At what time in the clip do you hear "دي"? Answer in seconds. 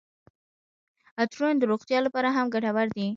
2.95-3.07